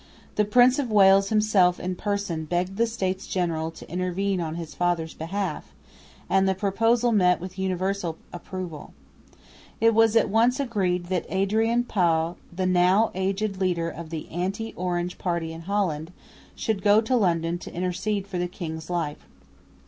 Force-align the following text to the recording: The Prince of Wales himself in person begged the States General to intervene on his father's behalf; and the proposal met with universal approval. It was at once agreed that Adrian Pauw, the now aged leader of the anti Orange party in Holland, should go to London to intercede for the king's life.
The 0.33 0.45
Prince 0.45 0.79
of 0.79 0.89
Wales 0.91 1.29
himself 1.29 1.79
in 1.79 1.93
person 1.95 2.45
begged 2.45 2.77
the 2.77 2.87
States 2.87 3.27
General 3.27 3.69
to 3.69 3.87
intervene 3.87 4.41
on 4.41 4.55
his 4.55 4.73
father's 4.73 5.13
behalf; 5.13 5.75
and 6.27 6.49
the 6.49 6.55
proposal 6.55 7.11
met 7.11 7.39
with 7.39 7.59
universal 7.59 8.17
approval. 8.33 8.95
It 9.79 9.93
was 9.93 10.15
at 10.15 10.27
once 10.27 10.59
agreed 10.59 11.03
that 11.09 11.27
Adrian 11.29 11.83
Pauw, 11.83 12.33
the 12.51 12.65
now 12.65 13.11
aged 13.13 13.57
leader 13.61 13.91
of 13.91 14.09
the 14.09 14.27
anti 14.31 14.73
Orange 14.73 15.19
party 15.19 15.53
in 15.53 15.61
Holland, 15.69 16.11
should 16.55 16.81
go 16.81 16.99
to 17.01 17.15
London 17.15 17.59
to 17.59 17.71
intercede 17.71 18.25
for 18.25 18.39
the 18.39 18.47
king's 18.47 18.89
life. 18.89 19.27